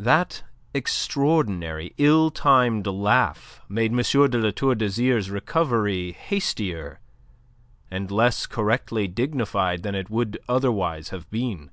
That 0.00 0.42
extraordinary, 0.74 1.94
ill 1.98 2.32
timed 2.32 2.88
laugh 2.88 3.60
made 3.68 3.92
M. 3.92 3.98
de 4.02 4.38
La 4.40 4.50
Tour 4.50 4.74
d'Azyr's 4.74 5.30
recovery 5.30 6.10
hastier 6.10 6.98
and 7.88 8.10
less 8.10 8.46
correctly 8.46 9.06
dignified 9.06 9.84
than 9.84 9.94
it 9.94 10.10
would 10.10 10.36
otherwise 10.48 11.10
have 11.10 11.30
been. 11.30 11.70